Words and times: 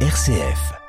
RCF. 0.00 0.85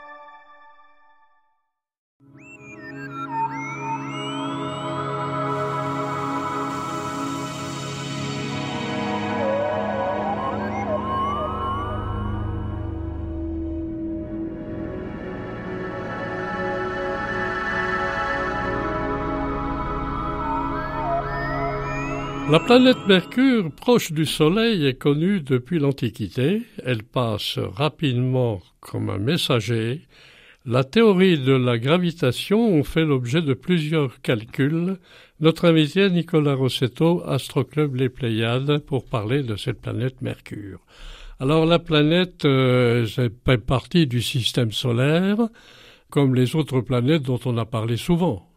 La 22.49 22.61
planète 22.61 23.05
Mercure, 23.09 23.69
proche 23.71 24.13
du 24.13 24.25
Soleil, 24.25 24.85
est 24.85 24.97
connue 24.97 25.41
depuis 25.41 25.79
l'Antiquité. 25.79 26.61
Elle 26.85 27.03
passe 27.03 27.57
rapidement 27.57 28.61
comme 28.79 29.09
un 29.09 29.17
messager. 29.17 30.07
La 30.65 30.85
théorie 30.85 31.37
de 31.37 31.51
la 31.51 31.77
gravitation 31.77 32.81
fait 32.85 33.03
l'objet 33.03 33.41
de 33.41 33.53
plusieurs 33.53 34.21
calculs. 34.21 34.97
Notre 35.41 35.65
invité 35.65 36.09
Nicolas 36.09 36.55
Rossetto, 36.55 37.21
Astroclub 37.25 37.95
Les 37.95 38.07
Pléiades, 38.07 38.77
pour 38.77 39.03
parler 39.03 39.43
de 39.43 39.57
cette 39.57 39.81
planète 39.81 40.21
Mercure. 40.21 40.79
Alors 41.41 41.65
la 41.65 41.79
planète 41.79 42.45
euh, 42.45 43.05
fait 43.05 43.57
partie 43.57 44.07
du 44.07 44.21
système 44.21 44.71
solaire, 44.71 45.49
comme 46.09 46.33
les 46.33 46.55
autres 46.55 46.79
planètes 46.79 47.23
dont 47.23 47.41
on 47.43 47.57
a 47.57 47.65
parlé 47.65 47.97
souvent. 47.97 48.47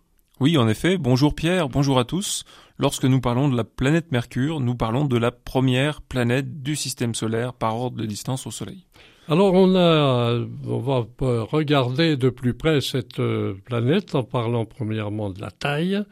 Oui, 0.41 0.57
en 0.57 0.69
effet. 0.69 0.97
Bonjour 0.97 1.35
Pierre, 1.35 1.69
bonjour 1.69 1.99
à 1.99 2.05
tous. 2.05 2.45
Lorsque 2.79 3.05
nous 3.05 3.21
parlons 3.21 3.51
de 3.51 3.57
la 3.59 3.65
planète 3.65 4.11
Mercure, 4.11 4.61
nous 4.61 4.75
parlons 4.75 5.05
de 5.05 5.19
la 5.19 5.31
première 5.31 6.01
planète 6.01 6.63
du 6.63 6.77
système 6.77 7.15
solaire 7.15 7.53
par 7.53 7.77
ordre 7.77 7.99
de 7.99 8.07
distance 8.07 8.47
au 8.47 8.51
Soleil. 8.51 8.87
Alors 9.29 9.53
on 9.53 9.77
a, 9.77 10.41
on 10.67 10.79
va 10.79 11.07
regarder 11.21 12.17
de 12.17 12.31
plus 12.31 12.55
près 12.55 12.81
cette 12.81 13.21
euh, 13.21 13.53
planète 13.67 14.15
en 14.15 14.23
parlant 14.23 14.65
premièrement 14.65 15.29
de 15.29 15.43
la 15.43 15.51
taille, 15.51 16.03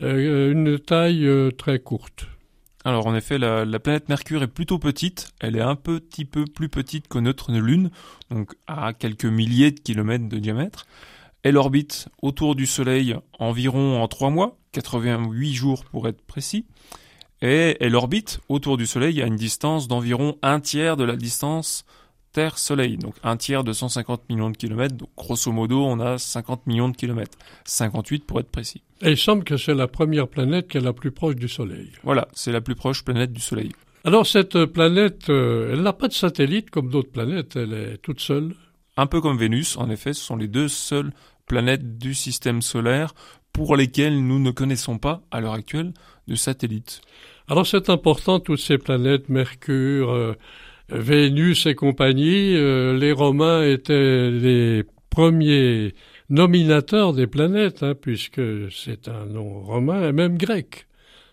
euh, 0.00 0.50
une 0.50 0.78
taille 0.78 1.26
euh, 1.26 1.50
très 1.50 1.78
courte. 1.78 2.26
Alors 2.86 3.06
en 3.06 3.14
effet, 3.14 3.36
la, 3.36 3.66
la, 3.66 3.80
planète 3.80 4.08
Mercure 4.08 4.42
est 4.42 4.48
plutôt 4.48 4.78
petite. 4.78 5.32
Elle 5.40 5.56
est 5.56 5.62
un 5.62 5.76
petit 5.76 6.24
peu 6.24 6.46
plus 6.46 6.70
petite 6.70 7.06
que 7.06 7.18
notre 7.18 7.52
Lune, 7.52 7.90
donc 8.30 8.54
à 8.66 8.94
quelques 8.94 9.26
milliers 9.26 9.72
de 9.72 9.80
kilomètres 9.80 10.28
de 10.28 10.38
diamètre. 10.38 10.86
Elle 11.44 11.58
orbite 11.58 12.08
autour 12.22 12.54
du 12.54 12.64
Soleil 12.64 13.16
environ 13.38 14.02
en 14.02 14.08
trois 14.08 14.30
mois, 14.30 14.56
88 14.72 15.52
jours 15.52 15.84
pour 15.84 16.08
être 16.08 16.22
précis, 16.22 16.64
et 17.42 17.76
elle 17.80 17.94
orbite 17.94 18.40
autour 18.48 18.78
du 18.78 18.86
Soleil 18.86 19.20
à 19.20 19.26
une 19.26 19.36
distance 19.36 19.86
d'environ 19.86 20.38
un 20.40 20.58
tiers 20.60 20.96
de 20.96 21.04
la 21.04 21.16
distance 21.16 21.84
Terre-Soleil, 22.32 22.96
donc 22.96 23.14
un 23.22 23.36
tiers 23.36 23.62
de 23.62 23.74
150 23.74 24.30
millions 24.30 24.48
de 24.48 24.56
kilomètres, 24.56 24.96
donc 24.96 25.10
grosso 25.18 25.52
modo 25.52 25.84
on 25.84 26.00
a 26.00 26.16
50 26.16 26.66
millions 26.66 26.88
de 26.88 26.96
kilomètres, 26.96 27.36
58 27.66 28.24
pour 28.24 28.40
être 28.40 28.50
précis. 28.50 28.82
Et 29.02 29.10
il 29.10 29.18
semble 29.18 29.44
que 29.44 29.58
c'est 29.58 29.74
la 29.74 29.86
première 29.86 30.28
planète 30.28 30.68
qui 30.68 30.78
est 30.78 30.80
la 30.80 30.94
plus 30.94 31.12
proche 31.12 31.36
du 31.36 31.48
Soleil. 31.48 31.90
Voilà, 32.04 32.26
c'est 32.32 32.52
la 32.52 32.62
plus 32.62 32.74
proche 32.74 33.04
planète 33.04 33.34
du 33.34 33.42
Soleil. 33.42 33.72
Alors 34.04 34.26
cette 34.26 34.64
planète, 34.64 35.28
euh, 35.28 35.74
elle 35.74 35.82
n'a 35.82 35.92
pas 35.92 36.08
de 36.08 36.14
satellite 36.14 36.70
comme 36.70 36.88
d'autres 36.88 37.12
planètes, 37.12 37.56
elle 37.56 37.74
est 37.74 37.98
toute 37.98 38.20
seule. 38.20 38.54
Un 38.96 39.06
peu 39.06 39.20
comme 39.20 39.36
Vénus, 39.36 39.76
en 39.76 39.90
effet, 39.90 40.12
ce 40.12 40.22
sont 40.22 40.36
les 40.36 40.46
deux 40.46 40.68
seules 40.68 41.12
planètes 41.46 41.98
du 41.98 42.14
système 42.14 42.62
solaire 42.62 43.14
pour 43.52 43.76
lesquelles 43.76 44.26
nous 44.26 44.38
ne 44.38 44.50
connaissons 44.50 44.98
pas, 44.98 45.22
à 45.30 45.40
l'heure 45.40 45.52
actuelle, 45.52 45.92
de 46.26 46.34
satellites. 46.34 47.00
Alors 47.48 47.66
c'est 47.66 47.90
important, 47.90 48.40
toutes 48.40 48.60
ces 48.60 48.78
planètes, 48.78 49.28
Mercure, 49.28 50.10
euh, 50.10 50.34
Vénus 50.88 51.66
et 51.66 51.74
compagnie, 51.74 52.56
euh, 52.56 52.96
les 52.96 53.12
Romains 53.12 53.62
étaient 53.62 54.30
les 54.30 54.84
premiers 55.08 55.94
nominateurs 56.28 57.12
des 57.12 57.26
planètes, 57.26 57.82
hein, 57.82 57.94
puisque 57.94 58.42
c'est 58.70 59.08
un 59.08 59.26
nom 59.26 59.60
romain 59.60 60.08
et 60.08 60.12
même 60.12 60.36
grec. 60.36 60.86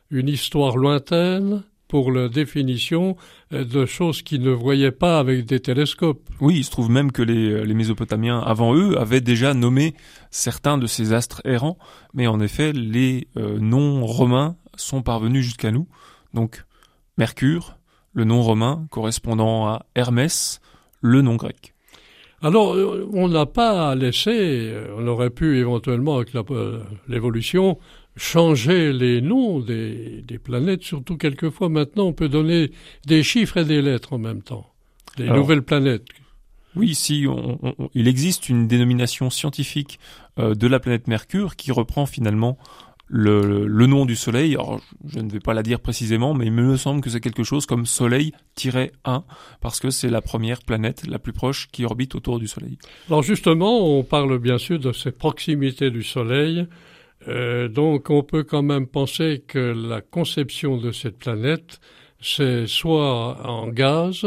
Une 0.09 0.27
histoire 0.27 0.77
lointaine, 0.77 1.63
pour 1.91 2.09
la 2.13 2.29
définition 2.29 3.17
euh, 3.51 3.65
de 3.65 3.85
choses 3.85 4.21
qu'ils 4.21 4.43
ne 4.43 4.51
voyaient 4.51 4.93
pas 4.93 5.19
avec 5.19 5.45
des 5.45 5.59
télescopes. 5.59 6.21
Oui, 6.39 6.55
il 6.55 6.63
se 6.63 6.71
trouve 6.71 6.89
même 6.89 7.11
que 7.11 7.21
les, 7.21 7.49
euh, 7.49 7.63
les 7.63 7.73
Mésopotamiens, 7.73 8.39
avant 8.39 8.73
eux, 8.73 8.97
avaient 8.97 9.19
déjà 9.19 9.53
nommé 9.53 9.93
certains 10.29 10.77
de 10.77 10.87
ces 10.87 11.11
astres 11.11 11.41
errants, 11.43 11.77
mais 12.13 12.27
en 12.27 12.39
effet, 12.39 12.71
les 12.71 13.27
euh, 13.35 13.59
noms 13.59 14.05
romains 14.05 14.55
sont 14.77 15.01
parvenus 15.01 15.43
jusqu'à 15.43 15.71
nous. 15.71 15.85
Donc, 16.33 16.63
Mercure, 17.17 17.75
le 18.13 18.23
nom 18.23 18.41
romain 18.41 18.87
correspondant 18.89 19.67
à 19.67 19.85
Hermès, 19.93 20.61
le 21.01 21.21
nom 21.21 21.35
grec. 21.35 21.73
Alors, 22.41 22.75
on 23.13 23.27
n'a 23.27 23.45
pas 23.45 23.93
laissé, 23.95 24.73
on 24.97 25.05
aurait 25.07 25.29
pu 25.29 25.59
éventuellement, 25.59 26.15
avec 26.15 26.29
l'évolution, 27.07 27.77
changer 28.15 28.91
les 28.93 29.21
noms 29.21 29.59
des, 29.59 30.21
des, 30.21 30.37
planètes, 30.37 30.83
surtout 30.83 31.17
quelquefois 31.17 31.69
maintenant 31.69 32.05
on 32.05 32.13
peut 32.13 32.29
donner 32.29 32.71
des 33.05 33.23
chiffres 33.23 33.57
et 33.57 33.65
des 33.65 33.81
lettres 33.81 34.13
en 34.13 34.17
même 34.17 34.41
temps, 34.41 34.67
des 35.17 35.23
Alors, 35.23 35.37
nouvelles 35.37 35.63
planètes. 35.63 36.05
Oui, 36.75 36.95
si 36.95 37.25
on, 37.27 37.59
on, 37.63 37.89
il 37.93 38.07
existe 38.07 38.49
une 38.49 38.67
dénomination 38.67 39.29
scientifique 39.29 39.99
euh, 40.39 40.55
de 40.55 40.67
la 40.67 40.79
planète 40.79 41.07
Mercure 41.07 41.55
qui 41.55 41.71
reprend 41.71 42.05
finalement 42.05 42.57
le, 43.11 43.67
le, 43.67 43.87
nom 43.87 44.05
du 44.05 44.15
Soleil. 44.15 44.53
Alors, 44.53 44.79
je 45.05 45.19
ne 45.19 45.29
vais 45.29 45.41
pas 45.41 45.53
la 45.53 45.63
dire 45.63 45.81
précisément, 45.81 46.33
mais 46.33 46.45
il 46.45 46.53
me 46.53 46.77
semble 46.77 47.01
que 47.01 47.09
c'est 47.09 47.19
quelque 47.19 47.43
chose 47.43 47.65
comme 47.65 47.85
Soleil-1, 47.85 49.23
parce 49.59 49.81
que 49.81 49.89
c'est 49.89 50.09
la 50.09 50.21
première 50.21 50.61
planète 50.61 51.05
la 51.07 51.19
plus 51.19 51.33
proche 51.33 51.67
qui 51.73 51.83
orbite 51.83 52.15
autour 52.15 52.39
du 52.39 52.47
Soleil. 52.47 52.77
Alors 53.09 53.21
justement, 53.21 53.85
on 53.97 54.03
parle 54.03 54.39
bien 54.39 54.57
sûr 54.57 54.79
de 54.79 54.93
cette 54.93 55.17
proximité 55.17 55.91
du 55.91 56.03
Soleil. 56.03 56.67
Euh, 57.27 57.67
donc 57.67 58.09
on 58.09 58.23
peut 58.23 58.43
quand 58.43 58.63
même 58.63 58.87
penser 58.87 59.43
que 59.47 59.59
la 59.59 60.01
conception 60.01 60.77
de 60.77 60.91
cette 60.91 61.17
planète, 61.17 61.79
c'est 62.19 62.67
soit 62.67 63.47
en 63.47 63.67
gaz 63.67 64.25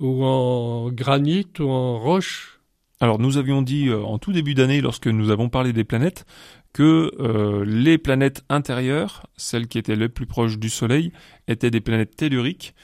ou 0.00 0.24
en 0.24 0.90
granit 0.90 1.46
ou 1.58 1.68
en 1.68 1.98
roche. 1.98 2.60
Alors 3.00 3.18
nous 3.18 3.36
avions 3.36 3.62
dit 3.62 3.88
euh, 3.88 4.02
en 4.02 4.18
tout 4.18 4.32
début 4.32 4.54
d'année, 4.54 4.80
lorsque 4.80 5.08
nous 5.08 5.30
avons 5.30 5.48
parlé 5.48 5.72
des 5.72 5.84
planètes, 5.84 6.24
que 6.72 7.10
euh, 7.20 7.64
les 7.66 7.98
planètes 7.98 8.44
intérieures, 8.48 9.26
celles 9.36 9.68
qui 9.68 9.78
étaient 9.78 9.96
les 9.96 10.08
plus 10.08 10.26
proches 10.26 10.58
du 10.58 10.70
Soleil, 10.70 11.12
étaient 11.48 11.70
des 11.70 11.80
planètes 11.80 12.16
telluriques. 12.16 12.74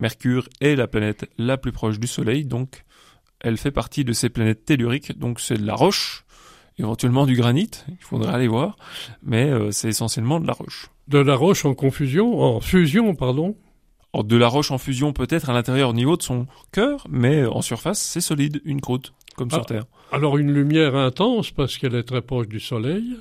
Mercure 0.00 0.48
est 0.60 0.76
la 0.76 0.86
planète 0.86 1.28
la 1.36 1.56
plus 1.58 1.72
proche 1.72 2.00
du 2.00 2.06
Soleil, 2.06 2.46
donc 2.46 2.84
elle 3.40 3.58
fait 3.58 3.70
partie 3.70 4.04
de 4.04 4.12
ces 4.12 4.30
planètes 4.30 4.64
telluriques, 4.64 5.18
donc 5.18 5.38
c'est 5.38 5.58
de 5.58 5.66
la 5.66 5.74
roche, 5.74 6.23
éventuellement 6.78 7.26
du 7.26 7.36
granit, 7.36 7.70
il 7.88 7.96
faudrait 8.00 8.32
aller 8.32 8.48
voir, 8.48 8.76
mais 9.22 9.50
euh, 9.50 9.70
c'est 9.70 9.88
essentiellement 9.88 10.40
de 10.40 10.46
la 10.46 10.52
roche. 10.52 10.90
De 11.08 11.18
la 11.18 11.34
roche 11.36 11.64
en 11.64 11.74
confusion, 11.74 12.40
en 12.40 12.60
fusion, 12.60 13.14
pardon 13.14 13.56
Alors, 14.12 14.24
De 14.24 14.36
la 14.36 14.48
roche 14.48 14.70
en 14.70 14.78
fusion 14.78 15.12
peut-être 15.12 15.50
à 15.50 15.52
l'intérieur 15.52 15.90
au 15.90 15.94
niveau 15.94 16.16
de 16.16 16.22
son 16.22 16.46
cœur, 16.72 17.06
mais 17.08 17.44
en 17.44 17.62
surface 17.62 18.00
c'est 18.00 18.20
solide, 18.20 18.60
une 18.64 18.80
croûte, 18.80 19.14
comme 19.36 19.48
ah, 19.52 19.56
sur 19.56 19.66
Terre. 19.66 19.84
Alors 20.12 20.38
une 20.38 20.52
lumière 20.52 20.96
intense 20.96 21.50
parce 21.50 21.78
qu'elle 21.78 21.94
est 21.94 22.04
très 22.04 22.22
proche 22.22 22.48
du 22.48 22.60
Soleil, 22.60 23.16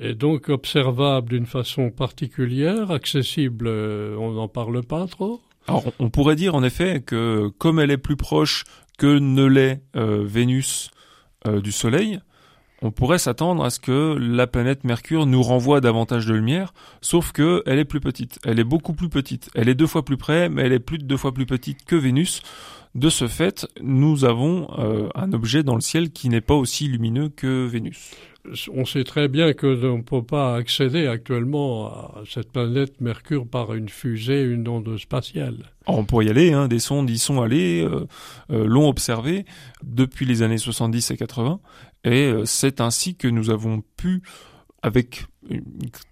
et 0.00 0.14
donc 0.14 0.48
observable 0.48 1.28
d'une 1.28 1.46
façon 1.46 1.90
particulière, 1.90 2.90
accessible, 2.90 3.66
euh, 3.68 4.16
on 4.18 4.32
n'en 4.32 4.48
parle 4.48 4.82
pas 4.82 5.06
trop 5.06 5.40
alors, 5.68 5.84
on 5.98 6.10
pourrait 6.10 6.36
dire 6.36 6.54
en 6.54 6.64
effet 6.64 7.02
que 7.04 7.48
comme 7.58 7.78
elle 7.78 7.90
est 7.90 7.98
plus 7.98 8.16
proche 8.16 8.64
que 8.98 9.18
ne 9.18 9.44
l'est 9.44 9.82
euh, 9.96 10.24
Vénus 10.26 10.90
euh, 11.46 11.60
du 11.60 11.72
Soleil, 11.72 12.20
on 12.82 12.90
pourrait 12.90 13.18
s'attendre 13.18 13.64
à 13.64 13.70
ce 13.70 13.78
que 13.80 14.16
la 14.18 14.46
planète 14.46 14.84
Mercure 14.84 15.26
nous 15.26 15.42
renvoie 15.42 15.80
davantage 15.80 16.26
de 16.26 16.34
lumière, 16.34 16.74
sauf 17.00 17.32
que 17.32 17.62
elle 17.64 17.78
est 17.78 17.84
plus 17.84 18.00
petite. 18.00 18.40
Elle 18.44 18.58
est 18.58 18.64
beaucoup 18.64 18.92
plus 18.92 19.08
petite. 19.08 19.50
Elle 19.54 19.68
est 19.68 19.74
deux 19.74 19.86
fois 19.86 20.04
plus 20.04 20.16
près, 20.16 20.48
mais 20.48 20.62
elle 20.62 20.72
est 20.72 20.80
plus 20.80 20.98
de 20.98 21.04
deux 21.04 21.16
fois 21.16 21.32
plus 21.32 21.46
petite 21.46 21.84
que 21.84 21.96
Vénus. 21.96 22.42
De 22.94 23.08
ce 23.08 23.26
fait, 23.26 23.66
nous 23.80 24.24
avons 24.24 24.68
euh, 24.78 25.08
un 25.14 25.32
objet 25.32 25.62
dans 25.62 25.76
le 25.76 25.80
ciel 25.80 26.10
qui 26.10 26.28
n'est 26.28 26.42
pas 26.42 26.54
aussi 26.54 26.88
lumineux 26.88 27.30
que 27.30 27.66
Vénus. 27.66 28.10
On 28.74 28.84
sait 28.84 29.04
très 29.04 29.28
bien 29.28 29.52
que 29.52 29.68
l'on 29.68 29.98
ne 29.98 30.02
peut 30.02 30.24
pas 30.24 30.56
accéder 30.56 31.06
actuellement 31.06 31.86
à 31.86 32.22
cette 32.28 32.50
planète 32.50 33.00
Mercure 33.00 33.46
par 33.46 33.72
une 33.72 33.88
fusée, 33.88 34.42
une 34.42 34.66
onde 34.66 34.98
spatiale. 34.98 35.70
On 35.86 36.04
pourrait 36.04 36.26
y 36.26 36.30
aller, 36.30 36.52
hein, 36.52 36.66
des 36.66 36.80
sondes 36.80 37.08
y 37.08 37.18
sont 37.18 37.40
allées, 37.40 37.82
euh, 37.82 38.06
euh, 38.50 38.66
l'ont 38.66 38.88
observé 38.88 39.46
depuis 39.84 40.26
les 40.26 40.42
années 40.42 40.58
70 40.58 41.12
et 41.12 41.16
80, 41.16 41.60
et 42.04 42.26
euh, 42.26 42.44
c'est 42.44 42.80
ainsi 42.80 43.14
que 43.14 43.28
nous 43.28 43.50
avons 43.50 43.82
pu, 43.96 44.22
avec 44.82 45.26
une 45.48 45.62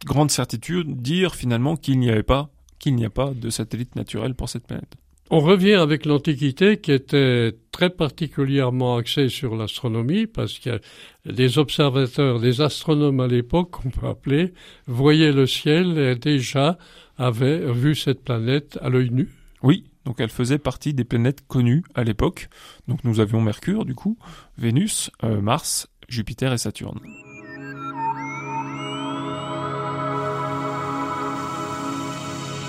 grande 0.04 0.30
certitude, 0.30 1.00
dire 1.02 1.34
finalement 1.34 1.76
qu'il 1.76 1.98
n'y 1.98 2.10
avait 2.10 2.22
pas, 2.22 2.50
qu'il 2.78 2.94
n'y 2.94 3.04
a 3.04 3.10
pas 3.10 3.32
de 3.34 3.50
satellite 3.50 3.96
naturel 3.96 4.34
pour 4.34 4.48
cette 4.48 4.66
planète. 4.66 4.96
On 5.32 5.38
revient 5.38 5.74
avec 5.74 6.06
l'Antiquité 6.06 6.78
qui 6.78 6.90
était 6.90 7.52
très 7.70 7.90
particulièrement 7.90 8.96
axée 8.96 9.28
sur 9.28 9.54
l'astronomie 9.54 10.26
parce 10.26 10.58
a 10.66 10.80
des 11.24 11.58
observateurs, 11.58 12.40
des 12.40 12.60
astronomes 12.60 13.20
à 13.20 13.28
l'époque, 13.28 13.70
qu'on 13.70 13.90
peut 13.90 14.08
appeler, 14.08 14.52
voyaient 14.88 15.32
le 15.32 15.46
ciel 15.46 15.96
et 15.98 16.16
déjà 16.16 16.78
avaient 17.16 17.72
vu 17.72 17.94
cette 17.94 18.24
planète 18.24 18.76
à 18.82 18.88
l'œil 18.88 19.10
nu. 19.10 19.28
Oui, 19.62 19.84
Donc 20.10 20.18
elle 20.18 20.28
faisait 20.28 20.58
partie 20.58 20.92
des 20.92 21.04
planètes 21.04 21.46
connues 21.46 21.84
à 21.94 22.02
l'époque. 22.02 22.48
Donc 22.88 23.04
nous 23.04 23.20
avions 23.20 23.40
Mercure, 23.40 23.84
du 23.84 23.94
coup, 23.94 24.18
Vénus, 24.58 25.12
euh, 25.22 25.40
Mars, 25.40 25.86
Jupiter 26.08 26.52
et 26.52 26.58
Saturne. 26.58 26.98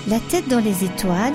La 0.06 0.20
tête 0.30 0.48
dans 0.48 0.60
les 0.60 0.84
étoiles, 0.84 1.34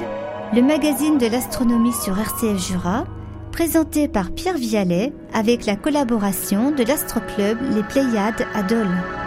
le 0.53 0.61
magazine 0.61 1.17
de 1.17 1.27
l'astronomie 1.27 1.91
sur 1.91 2.17
RCF 2.17 2.65
Jura, 2.65 3.03
présenté 3.51 4.07
par 4.07 4.31
Pierre 4.31 4.57
Vialet 4.57 5.11
avec 5.33 5.65
la 5.65 5.75
collaboration 5.75 6.71
de 6.71 6.85
l'astroclub 6.85 7.57
Les 7.75 7.83
Pléiades 7.83 8.47
à 8.53 8.63
Dole. 8.63 9.26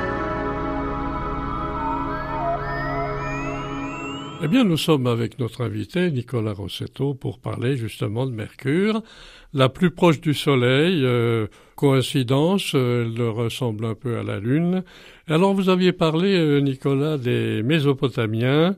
Eh 4.42 4.48
bien, 4.48 4.64
nous 4.64 4.78
sommes 4.78 5.06
avec 5.06 5.38
notre 5.38 5.62
invité 5.62 6.10
Nicolas 6.10 6.54
Rossetto 6.54 7.12
pour 7.12 7.40
parler 7.40 7.76
justement 7.76 8.24
de 8.24 8.30
Mercure, 8.30 9.02
la 9.52 9.68
plus 9.68 9.90
proche 9.90 10.18
du 10.22 10.32
Soleil. 10.32 11.04
Euh, 11.04 11.46
coïncidence, 11.76 12.72
euh, 12.74 13.04
elle 13.04 13.20
ressemble 13.28 13.84
un 13.84 13.94
peu 13.94 14.16
à 14.16 14.22
la 14.22 14.40
Lune. 14.40 14.82
Alors, 15.28 15.52
vous 15.52 15.68
aviez 15.68 15.92
parlé, 15.92 16.34
euh, 16.38 16.60
Nicolas, 16.60 17.18
des 17.18 17.62
Mésopotamiens 17.62 18.76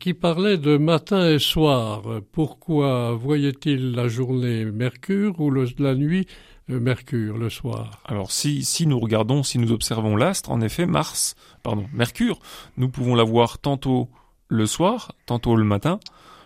qui 0.00 0.14
parlaient 0.14 0.56
de 0.56 0.78
matin 0.78 1.28
et 1.28 1.38
soir. 1.38 2.04
Pourquoi 2.32 3.12
voyait-il 3.12 3.92
la 3.92 4.08
journée 4.08 4.64
Mercure 4.64 5.38
ou 5.40 5.50
la 5.50 5.94
nuit 5.94 6.26
Mercure 6.68 7.36
le 7.36 7.50
soir? 7.50 8.00
Alors 8.06 8.32
si, 8.32 8.64
si 8.64 8.86
nous 8.86 8.98
regardons, 8.98 9.42
si 9.42 9.58
nous 9.58 9.72
observons 9.72 10.16
l'astre, 10.16 10.50
en 10.50 10.62
effet, 10.62 10.86
Mars, 10.86 11.36
pardon, 11.62 11.84
Mercure, 11.92 12.38
nous 12.78 12.88
pouvons 12.88 13.14
la 13.14 13.24
voir 13.24 13.58
tantôt 13.58 14.08
le 14.52 14.66
soir, 14.66 15.12
tantôt 15.26 15.56
le 15.56 15.64
matin. 15.64 15.98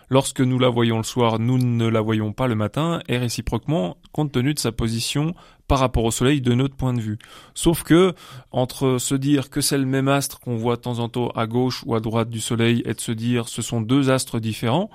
Lorsque 0.09 0.39
nous 0.39 0.57
la 0.57 0.69
voyons 0.69 0.97
le 0.97 1.03
soir, 1.03 1.37
nous 1.37 1.57
ne 1.57 1.85
la 1.85 1.99
voyons 1.99 2.31
pas 2.31 2.47
le 2.47 2.55
matin, 2.55 3.01
et 3.09 3.17
réciproquement, 3.17 3.97
compte 4.13 4.31
tenu 4.31 4.53
de 4.53 4.59
sa 4.59 4.71
position 4.71 5.35
par 5.67 5.79
rapport 5.79 6.05
au 6.05 6.11
Soleil 6.11 6.39
de 6.39 6.53
notre 6.53 6.75
point 6.75 6.93
de 6.93 7.01
vue. 7.01 7.19
Sauf 7.53 7.83
que, 7.83 8.13
entre 8.51 8.99
se 8.99 9.15
dire 9.15 9.49
que 9.49 9.59
c'est 9.59 9.77
le 9.77 9.85
même 9.85 10.07
astre 10.07 10.39
qu'on 10.39 10.55
voit 10.55 10.77
de 10.77 10.81
temps 10.81 10.99
en 10.99 11.09
temps 11.09 11.27
à 11.31 11.45
gauche 11.45 11.83
ou 11.85 11.93
à 11.93 11.99
droite 11.99 12.29
du 12.29 12.39
Soleil, 12.39 12.81
et 12.85 12.93
de 12.93 13.01
se 13.01 13.11
dire 13.11 13.49
ce 13.49 13.61
sont 13.61 13.81
deux 13.81 14.09
astres 14.09 14.39
différents, 14.39 14.89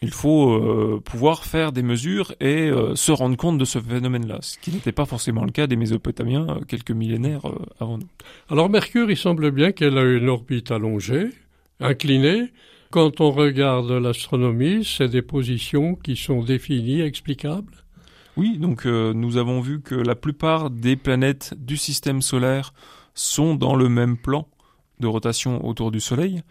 il 0.00 0.10
faut 0.10 0.52
euh, 0.52 1.02
pouvoir 1.04 1.44
faire 1.44 1.72
des 1.72 1.82
mesures 1.82 2.34
et 2.40 2.68
euh, 2.68 2.94
se 2.94 3.12
rendre 3.12 3.36
compte 3.36 3.58
de 3.58 3.64
ce 3.64 3.78
phénomène-là, 3.78 4.38
ce 4.40 4.58
qui 4.58 4.70
n'était 4.70 4.92
pas 4.92 5.04
forcément 5.04 5.44
le 5.44 5.50
cas 5.50 5.66
des 5.66 5.76
Mésopotamiens 5.76 6.46
euh, 6.48 6.60
quelques 6.66 6.90
millénaires 6.90 7.42
avant 7.80 7.98
nous. 7.98 8.08
Alors 8.50 8.70
Mercure, 8.70 9.10
il 9.10 9.16
semble 9.16 9.50
bien 9.50 9.72
qu'elle 9.72 9.98
a 9.98 10.02
une 10.02 10.28
orbite 10.28 10.70
allongée, 10.70 11.30
incliné. 11.80 12.52
Quand 12.90 13.20
on 13.20 13.30
regarde 13.30 13.90
l'astronomie, 13.90 14.84
c'est 14.84 15.08
des 15.08 15.22
positions 15.22 15.96
qui 15.96 16.16
sont 16.16 16.42
définies, 16.42 17.00
explicables 17.00 17.74
Oui, 18.36 18.58
donc 18.58 18.86
euh, 18.86 19.12
nous 19.12 19.36
avons 19.36 19.60
vu 19.60 19.80
que 19.80 19.94
la 19.94 20.14
plupart 20.14 20.70
des 20.70 20.96
planètes 20.96 21.54
du 21.58 21.76
système 21.76 22.22
solaire 22.22 22.72
sont 23.14 23.54
dans 23.54 23.74
le 23.74 23.88
même 23.88 24.16
plan 24.16 24.48
de 25.00 25.06
rotation 25.06 25.66
autour 25.66 25.90
du 25.90 26.00
Soleil. 26.00 26.42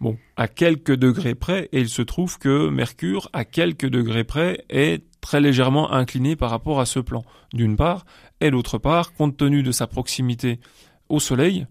Bon, 0.00 0.16
à 0.36 0.46
quelques 0.46 0.94
degrés 0.94 1.34
près, 1.34 1.68
et 1.72 1.80
il 1.80 1.88
se 1.88 2.02
trouve 2.02 2.38
que 2.38 2.68
Mercure, 2.68 3.28
à 3.32 3.44
quelques 3.44 3.88
degrés 3.88 4.22
près, 4.22 4.64
est 4.68 5.02
très 5.20 5.40
légèrement 5.40 5.92
incliné 5.92 6.36
par 6.36 6.50
rapport 6.50 6.78
à 6.78 6.86
ce 6.86 7.00
plan, 7.00 7.24
d'une 7.52 7.74
part, 7.74 8.06
et 8.40 8.52
d'autre 8.52 8.78
part, 8.78 9.12
compte 9.12 9.36
tenu 9.36 9.64
de 9.64 9.72
sa 9.72 9.88
proximité 9.88 10.60
au 11.08 11.18
Soleil, 11.18 11.66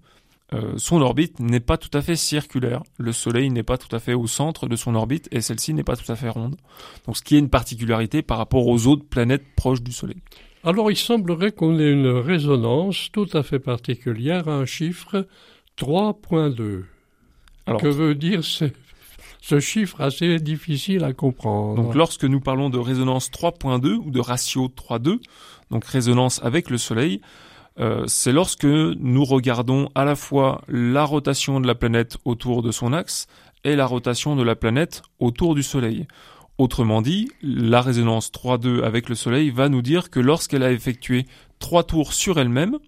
euh, 0.53 0.73
son 0.77 1.01
orbite 1.01 1.39
n'est 1.41 1.59
pas 1.59 1.77
tout 1.77 1.95
à 1.95 2.01
fait 2.01 2.15
circulaire. 2.15 2.81
Le 2.97 3.11
Soleil 3.11 3.49
n'est 3.49 3.63
pas 3.63 3.77
tout 3.77 3.93
à 3.93 3.99
fait 3.99 4.13
au 4.13 4.27
centre 4.27 4.67
de 4.67 4.75
son 4.77 4.95
orbite 4.95 5.27
et 5.31 5.41
celle-ci 5.41 5.73
n'est 5.73 5.83
pas 5.83 5.97
tout 5.97 6.09
à 6.09 6.15
fait 6.15 6.29
ronde. 6.29 6.55
Donc 7.05 7.17
ce 7.17 7.21
qui 7.21 7.35
est 7.35 7.39
une 7.39 7.49
particularité 7.49 8.21
par 8.21 8.37
rapport 8.37 8.67
aux 8.67 8.87
autres 8.87 9.05
planètes 9.05 9.43
proches 9.55 9.81
du 9.81 9.91
Soleil. 9.91 10.21
Alors 10.63 10.89
il 10.89 10.97
semblerait 10.97 11.51
qu'on 11.51 11.79
ait 11.79 11.91
une 11.91 12.07
résonance 12.07 13.09
tout 13.11 13.27
à 13.33 13.43
fait 13.43 13.59
particulière 13.59 14.47
à 14.47 14.53
un 14.53 14.65
chiffre 14.65 15.27
3.2. 15.77 16.83
Alors, 17.65 17.81
que 17.81 17.87
veut 17.87 18.15
dire 18.15 18.45
ce, 18.45 18.65
ce 19.41 19.59
chiffre 19.59 19.99
assez 19.99 20.39
difficile 20.39 21.03
à 21.03 21.11
comprendre? 21.11 21.75
Donc 21.75 21.93
lorsque 21.93 22.23
nous 22.23 22.39
parlons 22.39 22.69
de 22.69 22.77
résonance 22.77 23.29
3.2 23.29 23.95
ou 23.95 24.11
de 24.11 24.19
ratio 24.21 24.69
3.2, 24.69 25.19
donc 25.71 25.83
résonance 25.83 26.41
avec 26.41 26.69
le 26.69 26.77
Soleil, 26.77 27.21
euh, 27.79 28.05
c'est 28.07 28.31
lorsque 28.31 28.65
nous 28.65 29.23
regardons 29.23 29.89
à 29.93 30.03
la 30.03 30.15
fois 30.15 30.61
la 30.67 31.03
rotation 31.03 31.59
de 31.59 31.67
la 31.67 31.75
planète 31.75 32.17
autour 32.25 32.63
de 32.63 32.71
son 32.71 32.91
axe 32.91 33.27
et 33.63 33.75
la 33.75 33.85
rotation 33.85 34.35
de 34.35 34.43
la 34.43 34.55
planète 34.55 35.03
autour 35.19 35.53
du 35.53 35.61
Soleil. 35.61 36.07
Autrement 36.57 37.03
dit, 37.03 37.29
la 37.43 37.81
résonance 37.81 38.31
3-2 38.31 38.81
avec 38.81 39.09
le 39.09 39.15
Soleil 39.15 39.51
va 39.51 39.69
nous 39.69 39.83
dire 39.83 40.09
que 40.09 40.19
lorsqu'elle 40.19 40.63
a 40.63 40.71
effectué 40.71 41.25
trois 41.59 41.83
tours 41.83 42.13
sur 42.13 42.39
elle-même, 42.39 42.79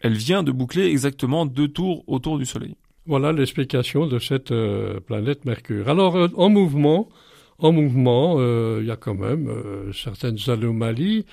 elle 0.00 0.12
vient 0.12 0.42
de 0.42 0.52
boucler 0.52 0.84
exactement 0.84 1.46
deux 1.46 1.68
tours 1.68 2.04
autour 2.06 2.38
du 2.38 2.44
Soleil. 2.44 2.76
Voilà 3.06 3.32
l'explication 3.32 4.06
de 4.06 4.18
cette 4.18 4.50
euh, 4.50 5.00
planète 5.00 5.46
Mercure. 5.46 5.88
Alors, 5.88 6.16
euh, 6.16 6.28
en 6.36 6.50
mouvement, 6.50 7.08
en 7.58 7.72
mouvement, 7.72 8.38
il 8.78 8.84
y 8.84 8.90
a 8.90 8.96
quand 8.96 9.14
même 9.14 9.50
certaines 9.94 10.36
anomalies 10.48 11.24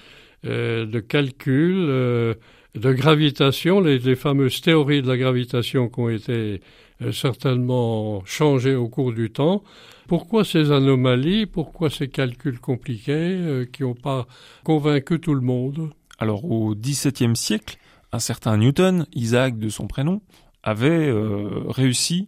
de 0.45 0.99
calcul 1.01 2.37
de 2.75 2.91
gravitation, 2.91 3.81
les, 3.81 4.15
fameuses 4.15 4.61
théories 4.61 5.01
de 5.01 5.07
la 5.07 5.17
gravitation 5.17 5.89
qui 5.89 5.99
ont 5.99 6.09
été 6.09 6.61
euh, 7.01 7.11
certainement 7.11 8.23
changées 8.25 8.75
au 8.75 8.89
cours 8.89 9.13
du 9.13 9.31
temps. 9.31 9.63
Pourquoi 10.07 10.43
ces 10.43 10.71
anomalies? 10.71 11.45
Pourquoi 11.45 11.89
ces 11.89 12.07
calculs 12.07 12.59
compliqués 12.59 13.11
euh, 13.13 13.65
qui 13.65 13.83
n'ont 13.83 13.93
pas 13.93 14.25
convaincu 14.63 15.19
tout 15.19 15.35
le 15.35 15.41
monde? 15.41 15.91
Alors 16.17 16.45
au 16.45 16.75
XVIIe 16.75 17.35
siècle, 17.35 17.77
un 18.11 18.19
certain 18.19 18.57
Newton, 18.57 19.05
Isaac 19.13 19.57
de 19.57 19.69
son 19.69 19.87
prénom, 19.87 20.21
avait 20.63 21.07
euh, 21.09 21.49
réussi 21.67 22.25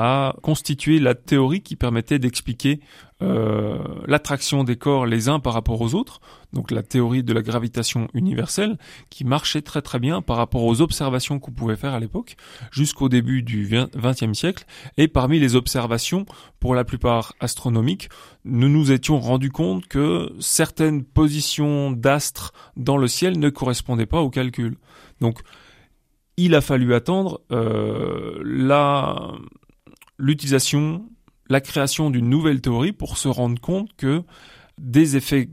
à 0.00 0.36
constituer 0.42 1.00
la 1.00 1.16
théorie 1.16 1.60
qui 1.60 1.74
permettait 1.74 2.20
d'expliquer 2.20 2.78
euh, 3.20 3.78
l'attraction 4.06 4.62
des 4.62 4.76
corps 4.76 5.06
les 5.06 5.28
uns 5.28 5.40
par 5.40 5.54
rapport 5.54 5.80
aux 5.80 5.96
autres, 5.96 6.20
donc 6.52 6.70
la 6.70 6.84
théorie 6.84 7.24
de 7.24 7.32
la 7.32 7.42
gravitation 7.42 8.06
universelle, 8.14 8.78
qui 9.10 9.24
marchait 9.24 9.60
très 9.60 9.82
très 9.82 9.98
bien 9.98 10.22
par 10.22 10.36
rapport 10.36 10.62
aux 10.62 10.80
observations 10.82 11.40
qu'on 11.40 11.50
pouvait 11.50 11.74
faire 11.74 11.94
à 11.94 11.98
l'époque, 11.98 12.36
jusqu'au 12.70 13.08
début 13.08 13.42
du 13.42 13.68
XXe 13.96 14.38
siècle, 14.38 14.66
et 14.98 15.08
parmi 15.08 15.40
les 15.40 15.56
observations, 15.56 16.26
pour 16.60 16.76
la 16.76 16.84
plupart 16.84 17.32
astronomiques, 17.40 18.08
nous 18.44 18.68
nous 18.68 18.92
étions 18.92 19.18
rendus 19.18 19.50
compte 19.50 19.88
que 19.88 20.32
certaines 20.38 21.02
positions 21.02 21.90
d'astres 21.90 22.52
dans 22.76 22.98
le 22.98 23.08
ciel 23.08 23.36
ne 23.40 23.50
correspondaient 23.50 24.06
pas 24.06 24.20
au 24.20 24.30
calcul. 24.30 24.76
Donc, 25.20 25.40
il 26.36 26.54
a 26.54 26.60
fallu 26.60 26.94
attendre 26.94 27.40
euh, 27.50 28.40
la 28.44 29.32
l'utilisation, 30.18 31.08
la 31.48 31.60
création 31.60 32.10
d'une 32.10 32.28
nouvelle 32.28 32.60
théorie 32.60 32.92
pour 32.92 33.16
se 33.16 33.28
rendre 33.28 33.60
compte 33.60 33.90
que 33.96 34.22
des 34.78 35.16
effets 35.16 35.48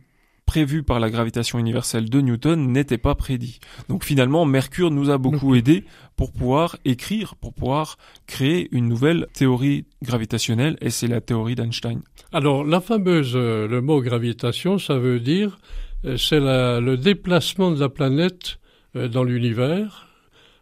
prévus 0.45 0.83
par 0.83 0.99
la 0.99 1.09
gravitation 1.09 1.59
universelle 1.59 2.09
de 2.09 2.21
Newton 2.21 2.71
n'étaient 2.71 2.97
pas 2.97 3.15
prédits. 3.15 3.59
Donc 3.89 4.03
finalement, 4.03 4.45
Mercure 4.45 4.91
nous 4.91 5.09
a 5.09 5.17
beaucoup 5.17 5.55
aidé 5.55 5.85
pour 6.15 6.31
pouvoir 6.31 6.77
écrire, 6.85 7.35
pour 7.35 7.53
pouvoir 7.53 7.97
créer 8.27 8.69
une 8.71 8.87
nouvelle 8.87 9.27
théorie 9.33 9.85
gravitationnelle, 10.03 10.77
et 10.81 10.91
c'est 10.91 11.07
la 11.07 11.21
théorie 11.21 11.55
d'Einstein. 11.55 12.01
Alors 12.31 12.63
la 12.63 12.79
fameuse, 12.79 13.33
euh, 13.35 13.67
le 13.67 13.81
mot 13.81 14.01
gravitation, 14.01 14.77
ça 14.77 14.97
veut 14.97 15.19
dire, 15.19 15.57
euh, 16.05 16.17
c'est 16.17 16.39
le 16.39 16.95
déplacement 16.95 17.71
de 17.71 17.79
la 17.79 17.89
planète 17.89 18.59
euh, 18.95 19.07
dans 19.07 19.23
l'univers, 19.23 20.07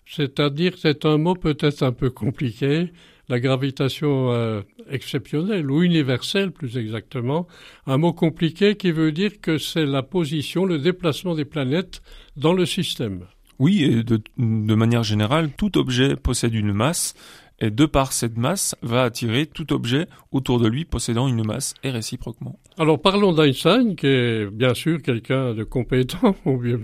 c'est-à-dire 0.06 0.74
c'est 0.78 1.06
un 1.06 1.18
mot 1.18 1.36
peut-être 1.36 1.84
un 1.84 1.92
peu 1.92 2.10
compliqué, 2.10 2.92
la 3.34 3.40
gravitation 3.40 4.32
euh, 4.32 4.62
exceptionnelle 4.92 5.72
ou 5.72 5.82
universelle 5.82 6.52
plus 6.52 6.78
exactement, 6.78 7.48
un 7.88 7.98
mot 7.98 8.14
compliqué 8.14 8.76
qui 8.76 8.92
veut 8.92 9.12
dire 9.12 9.42
que 9.42 9.58
c'est 9.58 9.88
la 9.88 10.04
position, 10.04 10.66
le 10.66 10.78
déplacement 10.78 11.34
des 11.34 11.44
planètes 11.44 12.04
dans 12.38 12.54
le 12.54 12.68
système. 12.68 13.26
Oui, 13.58 13.84
et 13.86 14.04
de, 14.04 14.22
de 14.38 14.76
manière 14.76 15.02
générale, 15.02 15.50
tout 15.58 15.80
objet 15.80 16.16
possède 16.16 16.54
une 16.54 16.74
masse 16.74 17.16
et 17.64 17.72
de 17.72 17.86
par 17.86 18.12
cette 18.12 18.38
masse 18.38 18.76
va 18.82 19.04
attirer 19.04 19.46
tout 19.46 19.72
objet 19.72 20.08
autour 20.34 20.60
de 20.60 20.68
lui 20.68 20.84
possédant 20.84 21.30
une 21.30 21.46
masse 21.46 21.74
et 21.84 21.92
réciproquement. 21.92 22.60
Alors 22.78 23.02
parlons 23.02 23.32
d'Einstein, 23.32 23.96
qui 23.96 24.08
est 24.08 24.52
bien 24.52 24.74
sûr 24.74 25.02
quelqu'un 25.02 25.54
de 25.54 25.64
compétent, 25.64 26.36
on 26.46 26.58
bien 26.58 26.78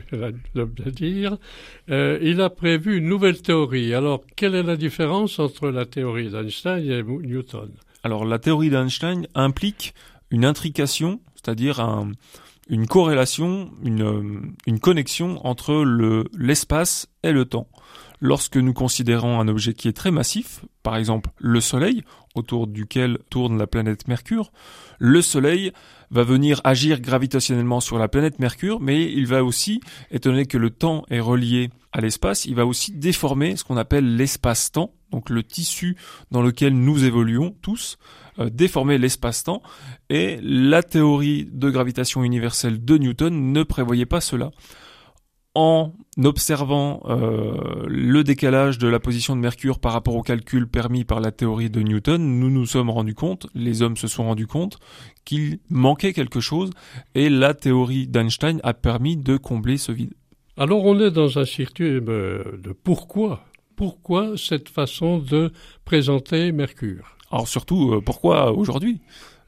le 0.55 0.91
dire. 0.91 1.37
Euh, 1.89 2.17
il 2.21 2.39
a 2.39 2.49
prévu 2.49 2.97
une 2.97 3.09
nouvelle 3.09 3.41
théorie. 3.41 3.93
Alors 3.93 4.23
quelle 4.37 4.55
est 4.55 4.63
la 4.63 4.77
différence 4.77 5.37
entre 5.39 5.67
la 5.67 5.85
théorie 5.85 6.29
d'Einstein 6.29 6.89
et 6.89 7.03
Newton? 7.03 7.71
Alors 8.03 8.23
la 8.23 8.39
théorie 8.39 8.69
d'Einstein 8.69 9.27
implique 9.35 9.93
une 10.31 10.45
intrication, 10.45 11.19
c'est-à-dire 11.35 11.81
un, 11.81 12.11
une 12.69 12.87
corrélation, 12.87 13.71
une, 13.83 14.53
une 14.65 14.79
connexion 14.79 15.45
entre 15.45 15.83
le, 15.83 16.25
l'espace 16.37 17.07
et 17.23 17.31
le 17.31 17.45
temps. 17.45 17.67
Lorsque 18.21 18.57
nous 18.57 18.73
considérons 18.73 19.39
un 19.39 19.47
objet 19.47 19.73
qui 19.73 19.87
est 19.87 19.93
très 19.93 20.11
massif, 20.11 20.65
par 20.83 20.97
exemple 20.97 21.29
le 21.37 21.61
Soleil, 21.61 22.03
autour 22.35 22.67
duquel 22.67 23.17
tourne 23.29 23.57
la 23.57 23.65
planète 23.65 24.07
Mercure, 24.07 24.51
le 24.99 25.21
Soleil 25.21 25.71
va 26.11 26.23
venir 26.23 26.61
agir 26.63 26.99
gravitationnellement 26.99 27.79
sur 27.79 27.97
la 27.97 28.07
planète 28.07 28.39
Mercure, 28.39 28.79
mais 28.81 29.11
il 29.11 29.25
va 29.25 29.43
aussi, 29.43 29.79
étant 30.11 30.31
donné 30.31 30.45
que 30.45 30.57
le 30.57 30.69
temps 30.69 31.05
est 31.09 31.19
relié 31.19 31.69
à 31.91 32.01
l'espace, 32.01 32.45
il 32.45 32.55
va 32.55 32.65
aussi 32.65 32.91
déformer 32.91 33.55
ce 33.55 33.63
qu'on 33.63 33.77
appelle 33.77 34.15
l'espace-temps, 34.15 34.93
donc 35.11 35.29
le 35.29 35.43
tissu 35.43 35.97
dans 36.31 36.41
lequel 36.41 36.73
nous 36.73 37.03
évoluons 37.03 37.55
tous, 37.61 37.97
euh, 38.39 38.49
déformer 38.49 38.97
l'espace-temps, 38.97 39.61
et 40.09 40.39
la 40.41 40.83
théorie 40.83 41.47
de 41.51 41.69
gravitation 41.69 42.23
universelle 42.23 42.83
de 42.83 42.97
Newton 42.97 43.51
ne 43.53 43.63
prévoyait 43.63 44.05
pas 44.05 44.21
cela 44.21 44.51
en 45.55 45.93
observant 46.23 47.01
euh, 47.05 47.85
le 47.87 48.23
décalage 48.23 48.77
de 48.77 48.87
la 48.87 48.99
position 48.99 49.35
de 49.35 49.41
Mercure 49.41 49.79
par 49.79 49.93
rapport 49.93 50.15
au 50.15 50.21
calcul 50.21 50.67
permis 50.67 51.03
par 51.03 51.19
la 51.19 51.31
théorie 51.31 51.69
de 51.69 51.81
Newton, 51.81 52.39
nous 52.39 52.49
nous 52.49 52.65
sommes 52.65 52.89
rendus 52.89 53.15
compte, 53.15 53.47
les 53.55 53.81
hommes 53.81 53.97
se 53.97 54.07
sont 54.07 54.25
rendus 54.25 54.47
compte, 54.47 54.79
qu'il 55.25 55.59
manquait 55.69 56.13
quelque 56.13 56.39
chose 56.39 56.69
et 57.15 57.29
la 57.29 57.53
théorie 57.53 58.07
d'Einstein 58.07 58.59
a 58.63 58.73
permis 58.73 59.17
de 59.17 59.37
combler 59.37 59.77
ce 59.77 59.91
vide. 59.91 60.13
Alors 60.55 60.85
on 60.85 60.99
est 60.99 61.11
dans 61.11 61.39
un 61.39 61.45
circuit 61.45 62.01
de 62.01 62.73
pourquoi 62.83 63.43
Pourquoi 63.79 64.33
cette 64.35 64.67
façon 64.67 65.19
de 65.19 65.53
présenter 65.85 66.51
Mercure? 66.51 67.15
Alors 67.31 67.47
surtout, 67.47 67.93
euh, 67.93 68.01
pourquoi 68.01 68.51
aujourd'hui? 68.51 68.99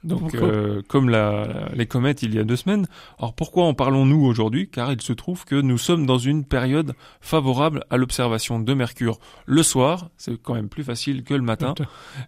Donc, 0.05 0.35
euh, 0.35 0.81
comme 0.87 1.09
la, 1.09 1.67
les 1.75 1.85
comètes 1.85 2.23
il 2.23 2.33
y 2.33 2.39
a 2.39 2.45
deux 2.45 2.55
semaines. 2.55 2.87
Alors, 3.19 3.33
pourquoi 3.33 3.65
en 3.65 3.73
parlons-nous 3.73 4.25
aujourd'hui? 4.25 4.69
Car 4.69 4.93
il 4.93 5.01
se 5.01 5.11
trouve 5.11 5.43
que 5.43 5.55
nous 5.55 5.77
sommes 5.77 6.05
dans 6.05 6.17
une 6.17 6.45
période 6.45 6.93
favorable 7.19 7.83
à 7.89 7.97
l'observation 7.97 8.61
de 8.61 8.73
Mercure 8.73 9.19
le 9.47 9.63
soir. 9.63 10.09
C'est 10.15 10.41
quand 10.41 10.53
même 10.53 10.69
plus 10.69 10.85
facile 10.85 11.23
que 11.23 11.33
le 11.33 11.41
matin. 11.41 11.75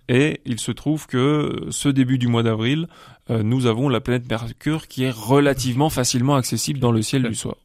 Et 0.10 0.42
il 0.44 0.60
se 0.60 0.74
trouve 0.74 1.08
que 1.08 1.68
ce 1.70 1.88
début 1.88 2.18
du 2.18 2.28
mois 2.28 2.44
d'avril, 2.44 2.90
euh, 3.30 3.44
nous 3.44 3.66
avons 3.66 3.88
la 3.88 4.02
planète 4.02 4.30
Mercure 4.30 4.90
qui 4.90 5.06
est 5.06 5.16
relativement 5.16 5.90
facilement 5.90 6.36
accessible 6.36 6.80
dans 6.80 6.92
le 6.92 7.02
ciel 7.02 7.24
du 7.24 7.34
soir. 7.34 7.56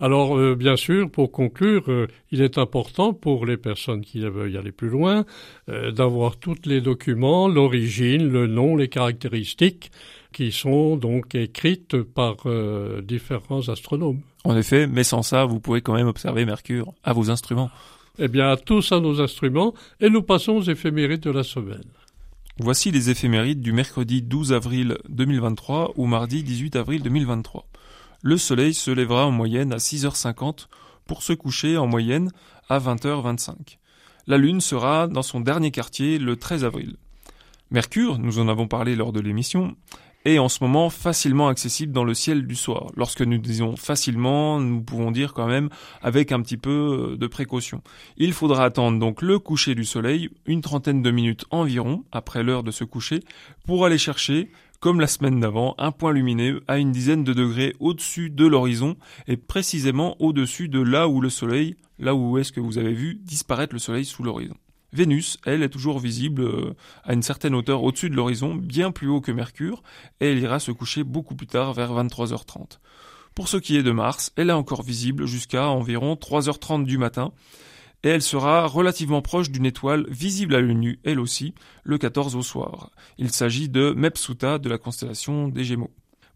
Alors, 0.00 0.36
euh, 0.36 0.54
bien 0.54 0.76
sûr, 0.76 1.10
pour 1.10 1.30
conclure, 1.30 1.84
euh, 1.88 2.06
il 2.30 2.42
est 2.42 2.58
important 2.58 3.12
pour 3.12 3.46
les 3.46 3.56
personnes 3.56 4.02
qui 4.02 4.20
veulent 4.20 4.52
y 4.52 4.56
aller 4.56 4.72
plus 4.72 4.88
loin 4.88 5.24
euh, 5.68 5.90
d'avoir 5.90 6.36
tous 6.36 6.56
les 6.64 6.80
documents, 6.80 7.48
l'origine, 7.48 8.28
le 8.28 8.46
nom, 8.46 8.76
les 8.76 8.88
caractéristiques 8.88 9.90
qui 10.32 10.52
sont 10.52 10.96
donc 10.96 11.34
écrites 11.34 12.02
par 12.02 12.36
différents 13.02 13.68
astronomes. 13.68 14.20
En 14.44 14.56
effet, 14.56 14.86
mais 14.86 15.02
sans 15.02 15.22
ça, 15.22 15.44
vous 15.44 15.58
pouvez 15.58 15.80
quand 15.80 15.94
même 15.94 16.06
observer 16.06 16.44
Mercure 16.44 16.92
à 17.02 17.12
vos 17.12 17.30
instruments. 17.30 17.68
Eh 18.20 18.28
bien, 18.28 18.56
tous 18.56 18.92
à 18.92 19.00
nos 19.00 19.20
instruments, 19.20 19.74
et 20.00 20.08
nous 20.08 20.22
passons 20.22 20.52
aux 20.52 20.62
éphémérides 20.62 21.22
de 21.22 21.32
la 21.32 21.42
semaine. 21.42 21.82
Voici 22.62 22.90
les 22.90 23.08
éphémérides 23.08 23.62
du 23.62 23.72
mercredi 23.72 24.20
12 24.20 24.52
avril 24.52 24.98
2023 25.08 25.94
au 25.96 26.04
mardi 26.04 26.42
18 26.42 26.76
avril 26.76 27.02
2023 27.02 27.69
le 28.22 28.36
soleil 28.36 28.74
se 28.74 28.90
lèvera 28.90 29.26
en 29.26 29.30
moyenne 29.30 29.72
à 29.72 29.76
6h50 29.76 30.66
pour 31.06 31.22
se 31.22 31.32
coucher 31.32 31.76
en 31.76 31.86
moyenne 31.86 32.30
à 32.68 32.78
20h25. 32.78 33.78
La 34.26 34.38
Lune 34.38 34.60
sera 34.60 35.08
dans 35.08 35.22
son 35.22 35.40
dernier 35.40 35.70
quartier 35.70 36.18
le 36.18 36.36
13 36.36 36.64
avril. 36.64 36.96
Mercure, 37.70 38.18
nous 38.18 38.38
en 38.38 38.48
avons 38.48 38.68
parlé 38.68 38.94
lors 38.96 39.12
de 39.12 39.20
l'émission, 39.20 39.76
est 40.24 40.38
en 40.38 40.48
ce 40.48 40.62
moment 40.62 40.90
facilement 40.90 41.48
accessible 41.48 41.92
dans 41.92 42.04
le 42.04 42.14
ciel 42.14 42.46
du 42.46 42.54
soir. 42.54 42.90
Lorsque 42.94 43.22
nous 43.22 43.38
disons 43.38 43.76
facilement, 43.76 44.60
nous 44.60 44.82
pouvons 44.82 45.10
dire 45.10 45.32
quand 45.32 45.46
même 45.46 45.70
avec 46.02 46.30
un 46.30 46.42
petit 46.42 46.58
peu 46.58 47.16
de 47.18 47.26
précaution. 47.26 47.82
Il 48.18 48.32
faudra 48.32 48.64
attendre 48.64 48.98
donc 48.98 49.22
le 49.22 49.38
coucher 49.38 49.74
du 49.74 49.84
soleil, 49.84 50.28
une 50.44 50.60
trentaine 50.60 51.02
de 51.02 51.10
minutes 51.10 51.46
environ 51.50 52.04
après 52.12 52.42
l'heure 52.42 52.62
de 52.62 52.70
se 52.70 52.84
coucher, 52.84 53.20
pour 53.64 53.86
aller 53.86 53.98
chercher 53.98 54.50
comme 54.80 55.00
la 55.00 55.06
semaine 55.06 55.40
d'avant, 55.40 55.74
un 55.76 55.92
point 55.92 56.12
lumineux 56.12 56.62
à 56.66 56.78
une 56.78 56.90
dizaine 56.90 57.22
de 57.22 57.34
degrés 57.34 57.76
au-dessus 57.80 58.30
de 58.30 58.46
l'horizon 58.46 58.96
et 59.28 59.36
précisément 59.36 60.16
au-dessus 60.20 60.68
de 60.68 60.80
là 60.80 61.06
où 61.06 61.20
le 61.20 61.28
soleil, 61.28 61.76
là 61.98 62.14
où 62.14 62.38
est-ce 62.38 62.50
que 62.50 62.60
vous 62.60 62.78
avez 62.78 62.94
vu 62.94 63.14
disparaître 63.14 63.74
le 63.74 63.78
soleil 63.78 64.06
sous 64.06 64.22
l'horizon. 64.22 64.56
Vénus, 64.92 65.38
elle, 65.44 65.62
est 65.62 65.68
toujours 65.68 66.00
visible 66.00 66.42
euh, 66.42 66.74
à 67.04 67.12
une 67.12 67.22
certaine 67.22 67.54
hauteur 67.54 67.82
au-dessus 67.84 68.10
de 68.10 68.16
l'horizon, 68.16 68.54
bien 68.54 68.90
plus 68.90 69.08
haut 69.08 69.20
que 69.20 69.30
Mercure, 69.30 69.82
et 70.20 70.32
elle 70.32 70.38
ira 70.38 70.58
se 70.58 70.72
coucher 70.72 71.04
beaucoup 71.04 71.36
plus 71.36 71.46
tard 71.46 71.74
vers 71.74 71.92
23h30. 71.92 72.78
Pour 73.34 73.48
ce 73.48 73.58
qui 73.58 73.76
est 73.76 73.84
de 73.84 73.92
Mars, 73.92 74.32
elle 74.36 74.50
est 74.50 74.54
encore 74.54 74.82
visible 74.82 75.26
jusqu'à 75.26 75.68
environ 75.68 76.14
3h30 76.14 76.84
du 76.84 76.98
matin, 76.98 77.32
et 78.02 78.08
elle 78.08 78.22
sera 78.22 78.66
relativement 78.66 79.22
proche 79.22 79.50
d'une 79.50 79.66
étoile 79.66 80.06
visible 80.08 80.54
à 80.54 80.60
l'œil 80.60 80.74
nu, 80.74 80.98
elle 81.04 81.20
aussi, 81.20 81.54
le 81.84 81.98
14 81.98 82.36
au 82.36 82.42
soir. 82.42 82.90
Il 83.18 83.30
s'agit 83.30 83.68
de 83.68 83.92
Mepsuta 83.96 84.58
de 84.58 84.68
la 84.68 84.78
constellation 84.78 85.48
des 85.48 85.64
Gémeaux. 85.64 85.90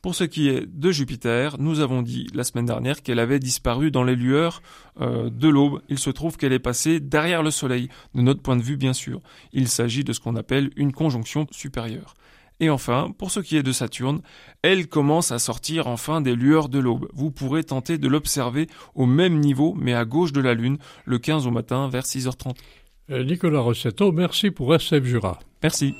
Pour 0.05 0.15
ce 0.15 0.25
qui 0.25 0.49
est 0.51 0.67
de 0.67 0.91
Jupiter, 0.91 1.57
nous 1.59 1.81
avons 1.81 2.03
dit 2.03 2.27
la 2.35 2.45
semaine 2.45 2.67
dernière 2.67 3.03
qu'elle 3.03 3.19
avait 3.19 3.39
disparu 3.39 3.91
dans 3.91 4.05
les 4.05 4.17
lueurs 4.17 4.61
euh, 5.01 5.31
de 5.31 5.49
l'aube. 5.49 5.81
Il 5.89 5.99
se 5.99 6.11
trouve 6.11 6.37
qu'elle 6.37 6.53
est 6.53 6.59
passée 6.59 7.01
derrière 7.01 7.43
le 7.43 7.51
Soleil, 7.51 7.89
de 8.15 8.21
notre 8.21 8.43
point 8.43 8.57
de 8.57 8.63
vue 8.63 8.77
bien 8.77 8.93
sûr. 8.93 9.23
Il 9.55 9.67
s'agit 9.67 10.05
de 10.05 10.13
ce 10.13 10.21
qu'on 10.21 10.37
appelle 10.37 10.71
une 10.77 10.93
conjonction 10.93 11.47
supérieure. 11.51 12.13
Et 12.61 12.71
enfin, 12.71 13.13
pour 13.19 13.31
ce 13.31 13.41
qui 13.41 13.57
est 13.57 13.63
de 13.63 13.73
Saturne, 13.73 14.21
elle 14.63 14.87
commence 14.87 15.33
à 15.33 15.39
sortir 15.39 15.87
enfin 15.87 16.21
des 16.21 16.35
lueurs 16.35 16.69
de 16.69 16.79
l'aube. 16.79 17.09
Vous 17.13 17.31
pourrez 17.31 17.65
tenter 17.65 17.99
de 17.99 18.09
l'observer 18.09 18.69
au 18.95 19.07
même 19.07 19.41
niveau, 19.41 19.75
mais 19.77 19.95
à 19.95 20.05
gauche 20.05 20.33
de 20.33 20.41
la 20.41 20.55
Lune, 20.55 20.79
le 21.05 21.19
15 21.19 21.47
au 21.47 21.51
matin 21.51 21.89
vers 21.89 22.05
6h30. 22.05 22.57
Euh, 23.11 23.25
Nicolas 23.25 23.61
Rossetto, 23.61 24.13
merci 24.13 24.51
pour 24.51 24.75
SF 24.75 25.05
Jura. 25.05 25.39
Merci. 25.63 25.95